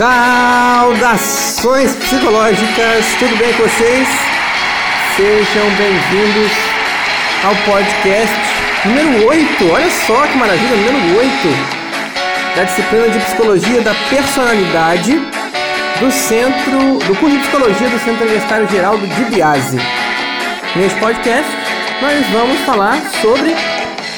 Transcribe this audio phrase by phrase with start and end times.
[0.00, 4.08] Saudações psicológicas, tudo bem com vocês?
[5.14, 6.52] Sejam bem-vindos
[7.44, 8.34] ao podcast
[8.86, 9.70] número 8.
[9.70, 11.30] Olha só que maravilha, número 8
[12.56, 15.20] da disciplina de Psicologia da Personalidade
[16.00, 19.78] do Centro, do curso de Psicologia do Centro Universitário Geraldo de Biase.
[20.76, 21.50] Neste podcast,
[22.00, 23.54] nós vamos falar sobre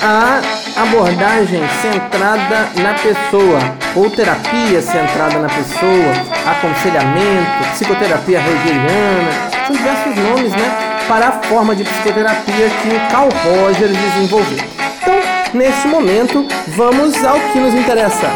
[0.00, 3.58] a abordagem centrada na pessoa,
[3.94, 6.12] ou terapia centrada na pessoa,
[6.46, 9.30] aconselhamento, psicoterapia rogeriana,
[9.66, 14.58] são diversos nomes, né, para a forma de psicoterapia que o Carl Rogers desenvolveu.
[15.02, 15.14] Então,
[15.52, 18.28] nesse momento, vamos ao que nos interessa.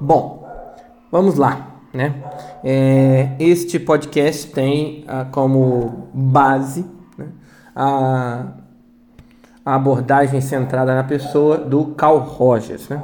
[0.00, 0.46] Bom,
[1.10, 2.12] vamos lá né?
[2.62, 6.84] É, este podcast tem ah, como base
[7.16, 7.28] né,
[7.74, 8.48] a,
[9.64, 12.88] a, abordagem centrada na pessoa do Carl Rogers.
[12.88, 13.02] Né?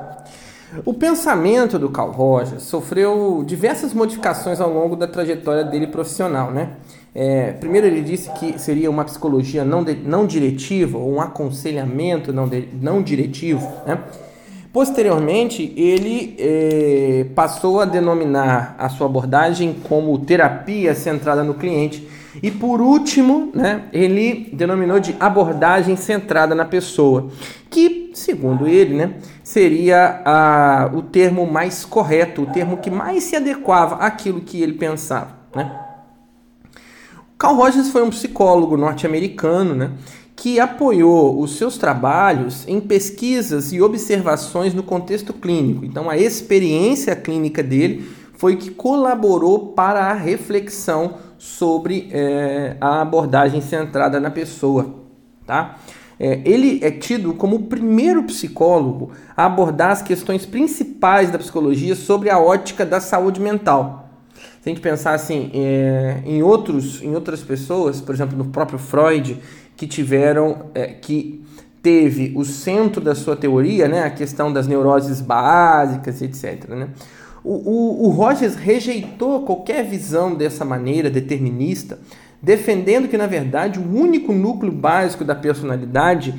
[0.84, 6.50] O pensamento do Carl Rogers sofreu diversas modificações ao longo da trajetória dele profissional.
[6.50, 6.70] Né?
[7.14, 12.32] É, primeiro, ele disse que seria uma psicologia não, de, não diretiva, ou um aconselhamento
[12.32, 13.66] não, de, não diretivo.
[13.86, 13.98] Né?
[14.72, 22.06] Posteriormente, ele eh, passou a denominar a sua abordagem como terapia centrada no cliente.
[22.40, 27.30] E por último, né, ele denominou de abordagem centrada na pessoa,
[27.68, 33.34] que, segundo ele, né, seria a, o termo mais correto, o termo que mais se
[33.34, 35.30] adequava àquilo que ele pensava.
[35.52, 35.68] Né?
[37.36, 39.90] Carl Rogers foi um psicólogo norte-americano, né?
[40.40, 45.84] Que apoiou os seus trabalhos em pesquisas e observações no contexto clínico.
[45.84, 53.60] Então, a experiência clínica dele foi que colaborou para a reflexão sobre é, a abordagem
[53.60, 54.94] centrada na pessoa.
[55.46, 55.76] Tá?
[56.18, 61.94] É, ele é tido como o primeiro psicólogo a abordar as questões principais da psicologia
[61.94, 64.08] sobre a ótica da saúde mental.
[64.62, 68.78] Se a gente pensar assim, é, em, outros, em outras pessoas, por exemplo, no próprio
[68.78, 69.38] Freud,
[69.80, 71.42] que tiveram, é, que
[71.82, 76.68] teve o centro da sua teoria, né, a questão das neuroses básicas, etc.
[76.68, 76.88] Né?
[77.42, 81.98] O, o, o Rogers rejeitou qualquer visão dessa maneira determinista,
[82.42, 86.34] defendendo que, na verdade, o único núcleo básico da personalidade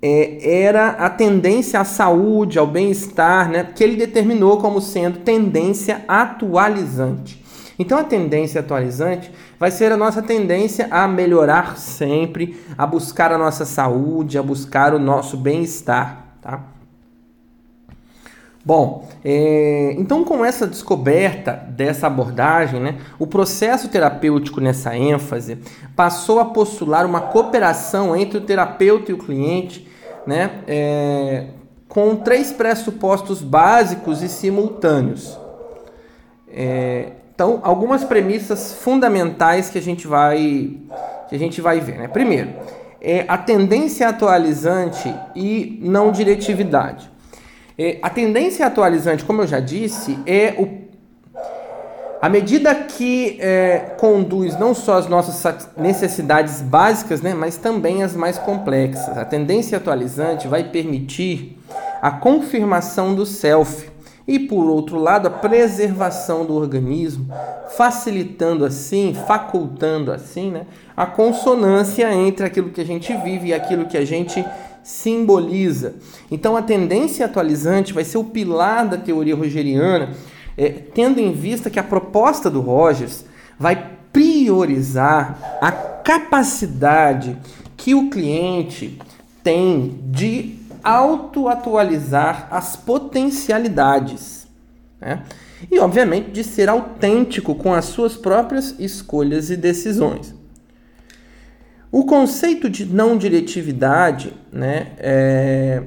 [0.00, 6.04] é, era a tendência à saúde, ao bem-estar, né, que ele determinou como sendo tendência
[6.06, 7.39] atualizante.
[7.80, 13.38] Então a tendência atualizante vai ser a nossa tendência a melhorar sempre, a buscar a
[13.38, 16.62] nossa saúde, a buscar o nosso bem-estar, tá?
[18.62, 25.56] Bom, é, então com essa descoberta dessa abordagem, né, o processo terapêutico nessa ênfase
[25.96, 29.88] passou a postular uma cooperação entre o terapeuta e o cliente,
[30.26, 31.46] né, é,
[31.88, 35.40] com três pressupostos básicos e simultâneos.
[36.46, 40.76] É, então, algumas premissas fundamentais que a gente vai,
[41.26, 41.96] que a gente vai ver.
[41.96, 42.06] Né?
[42.06, 42.50] Primeiro,
[43.00, 47.10] é a tendência atualizante e não diretividade.
[47.78, 50.68] É, a tendência atualizante, como eu já disse, é o,
[52.20, 58.14] a medida que é, conduz não só as nossas necessidades básicas, né, mas também as
[58.14, 59.16] mais complexas.
[59.16, 61.58] A tendência atualizante vai permitir
[62.02, 63.88] a confirmação do self,
[64.30, 67.26] e por outro lado, a preservação do organismo,
[67.76, 73.86] facilitando assim, facultando assim, né, a consonância entre aquilo que a gente vive e aquilo
[73.86, 74.46] que a gente
[74.84, 75.96] simboliza.
[76.30, 80.10] Então, a tendência atualizante vai ser o pilar da teoria rogeriana,
[80.56, 83.24] é, tendo em vista que a proposta do Rogers
[83.58, 87.36] vai priorizar a capacidade
[87.76, 88.96] que o cliente
[89.42, 94.46] tem de auto-atualizar as potencialidades.
[95.00, 95.22] Né?
[95.70, 100.34] E, obviamente, de ser autêntico com as suas próprias escolhas e decisões.
[101.92, 105.82] O conceito de não diretividade né, é,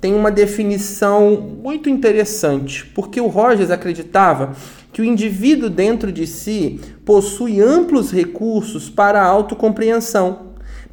[0.00, 4.54] tem uma definição muito interessante, porque o Rogers acreditava
[4.92, 10.45] que o indivíduo dentro de si possui amplos recursos para a autocompreensão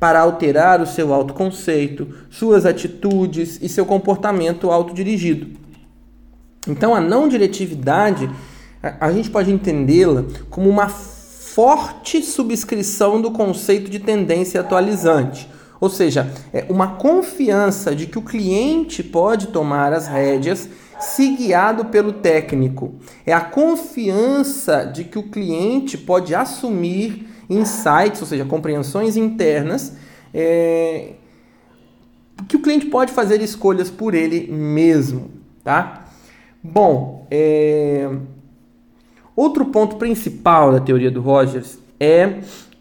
[0.04, 5.58] para alterar o seu autoconceito, suas atitudes e seu comportamento autodirigido.
[6.68, 8.30] Então, a não diretividade,
[9.00, 15.50] a, gente pode entendê-la como uma forte subscrição do conceito de tendência atualizante.
[15.80, 20.68] Ou seja, é uma confiança de que o cliente pode tomar as rédeas
[21.00, 22.96] se guiado pelo técnico.
[23.26, 29.96] É a confiança de que o cliente pode assumir insights, ou seja, compreensões internas,
[30.34, 31.14] é,
[32.48, 35.32] que o cliente pode fazer escolhas por ele mesmo,
[35.64, 36.06] tá?
[36.62, 38.10] Bom, é,
[39.36, 42.40] outro ponto principal da teoria do Rogers é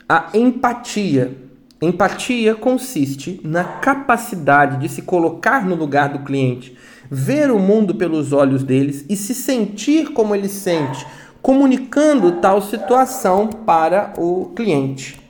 [0.08, 1.36] a empatia.
[1.80, 6.76] Empatia consiste na capacidade de se colocar no lugar do cliente,
[7.10, 11.04] ver o mundo pelos olhos deles e se sentir como ele sente,
[11.42, 15.20] comunicando tal situação para o cliente.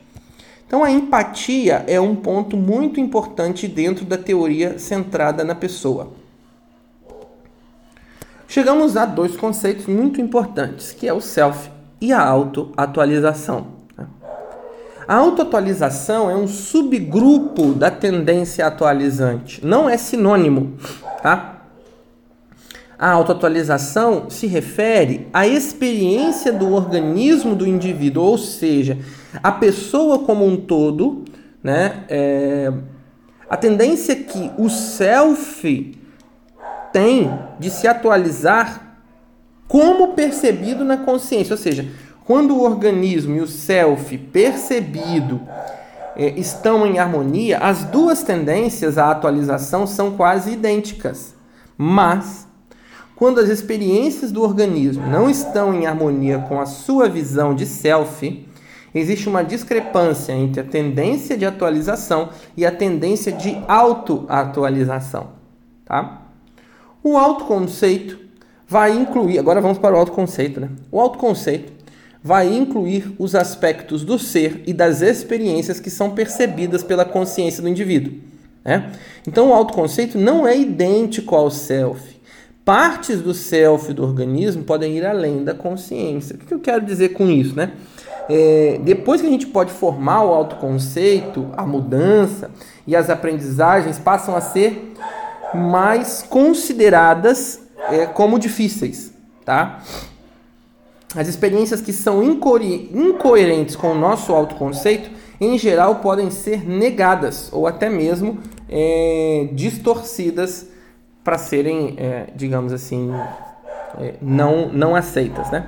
[0.67, 6.13] Então, a empatia é um ponto muito importante dentro da teoria centrada na pessoa.
[8.47, 11.71] Chegamos a dois conceitos muito importantes, que é o self
[12.01, 13.67] e a autoatualização.
[15.09, 20.75] A autoatualização é um subgrupo da tendência atualizante, não é sinônimo,
[21.23, 21.52] tá?
[23.03, 28.97] A autoatualização se refere à experiência do organismo do indivíduo, ou seja,
[29.43, 31.25] a pessoa como um todo,
[31.61, 32.05] né?
[32.09, 32.73] É,
[33.51, 35.99] a tendência que o self
[36.93, 39.01] tem de se atualizar
[39.67, 41.89] como percebido na consciência, ou seja,
[42.25, 45.41] quando o organismo e o self percebido
[46.15, 51.35] é, estão em harmonia, as duas tendências à atualização são quase idênticas.
[51.77, 52.47] Mas,
[53.23, 58.49] quando as experiências do organismo não estão em harmonia com a sua visão de self,
[58.93, 65.29] existe uma discrepância entre a tendência de atualização e a tendência de autoatualização.
[65.85, 66.23] Tá?
[67.01, 68.19] O autoconceito
[68.67, 70.71] vai incluir, agora vamos para o autoconceito, né?
[70.91, 71.73] O autoconceito
[72.25, 77.69] vai incluir os aspectos do ser e das experiências que são percebidas pela consciência do
[77.69, 78.15] indivíduo.
[78.65, 78.91] Né?
[79.29, 82.12] Então, o autoconceito não é idêntico ao self.
[82.65, 86.37] Partes do self do organismo podem ir além da consciência.
[86.37, 87.57] O que eu quero dizer com isso?
[87.57, 87.73] Né?
[88.29, 92.51] É, depois que a gente pode formar o autoconceito, a mudança
[92.87, 94.95] e as aprendizagens passam a ser
[95.53, 97.61] mais consideradas
[97.91, 99.13] é, como difíceis.
[99.45, 99.83] Tá?
[101.17, 105.11] As experiências que são incoerentes com o nosso autoconceito,
[105.41, 108.39] em geral, podem ser negadas ou até mesmo
[108.69, 110.69] é, distorcidas
[111.23, 113.11] para serem, é, digamos assim,
[113.99, 115.67] é, não, não aceitas, né?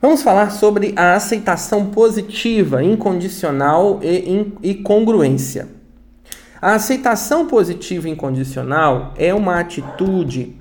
[0.00, 5.68] Vamos falar sobre a aceitação positiva, incondicional e, e congruência.
[6.60, 10.56] A aceitação positiva e incondicional é uma atitude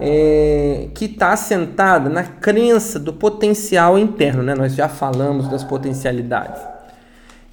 [0.00, 4.54] é, que está assentada na crença do potencial interno, né?
[4.54, 6.75] nós já falamos das potencialidades.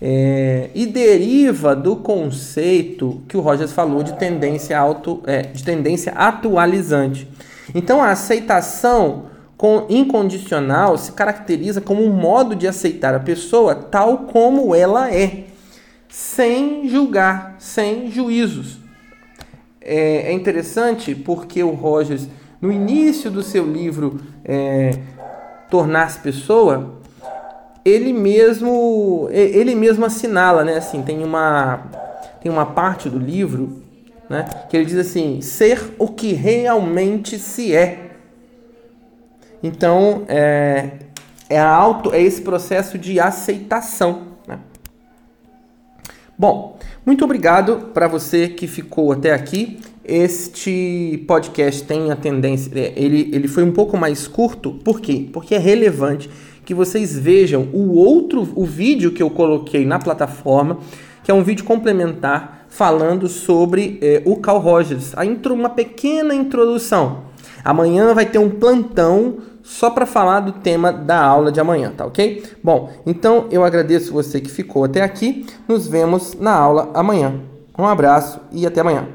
[0.01, 6.11] É, e deriva do conceito que o Rogers falou de tendência, auto, é, de tendência
[6.13, 7.27] atualizante.
[7.73, 14.19] Então, a aceitação com, incondicional se caracteriza como um modo de aceitar a pessoa tal
[14.19, 15.45] como ela é,
[16.09, 18.83] sem julgar, sem juízos
[19.83, 22.27] é, é interessante porque o Rogers,
[22.61, 24.91] no início do seu livro é,
[25.69, 27.01] Tornar-se Pessoa,
[27.85, 30.77] ele mesmo ele mesmo assinala, né?
[30.77, 31.89] Assim, tem uma
[32.41, 33.81] tem uma parte do livro,
[34.29, 34.45] né?
[34.69, 38.11] Que ele diz assim: ser o que realmente se é.
[39.61, 40.91] Então é,
[41.49, 44.33] é a auto é esse processo de aceitação.
[44.45, 44.59] Né?
[46.37, 49.79] Bom, muito obrigado para você que ficou até aqui.
[50.03, 55.29] Este podcast tem a tendência, é, ele, ele foi um pouco mais curto, por quê?
[55.31, 56.29] Porque é relevante
[56.65, 60.77] que vocês vejam o outro, o vídeo que eu coloquei na plataforma,
[61.23, 65.15] que é um vídeo complementar falando sobre é, o Carl Rogers.
[65.15, 67.25] A intro, uma pequena introdução.
[67.63, 72.05] Amanhã vai ter um plantão só para falar do tema da aula de amanhã, tá
[72.05, 72.43] ok?
[72.61, 75.45] Bom, então eu agradeço você que ficou até aqui.
[75.67, 77.39] Nos vemos na aula amanhã.
[77.77, 79.07] Um abraço e até amanhã.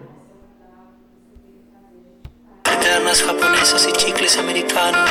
[4.38, 5.08] Americanos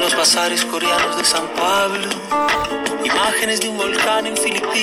[0.00, 2.08] en los bazares coreanos de São Paulo.
[3.04, 4.80] Imágenes de un volcán en Filipinas.